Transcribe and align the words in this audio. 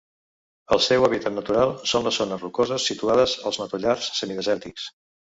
El 0.75 0.79
seu 0.83 1.03
hàbitat 1.07 1.33
natural 1.35 1.73
són 1.91 2.07
les 2.07 2.17
zones 2.21 2.41
rocoses 2.45 2.85
situades 2.91 3.35
als 3.51 3.59
matollars 3.65 4.09
semidesèrtics. 4.21 4.87